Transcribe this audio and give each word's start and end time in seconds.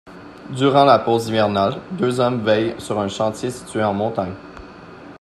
Durant 0.61 0.83
la 0.83 0.97
pause 0.97 1.29
hivernale, 1.29 1.79
deux 1.91 2.19
hommes 2.19 2.43
veillent 2.43 2.73
sur 2.79 2.99
un 2.99 3.07
chantier 3.07 3.51
situé 3.51 3.83
en 3.83 3.93
montagne. 3.93 4.33